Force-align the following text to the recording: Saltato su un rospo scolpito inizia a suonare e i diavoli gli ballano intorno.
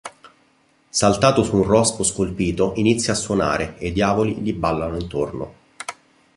Saltato 0.89 1.43
su 1.43 1.57
un 1.57 1.61
rospo 1.63 2.01
scolpito 2.01 2.73
inizia 2.77 3.13
a 3.13 3.15
suonare 3.15 3.77
e 3.77 3.89
i 3.89 3.93
diavoli 3.93 4.33
gli 4.37 4.51
ballano 4.51 4.97
intorno. 4.97 5.53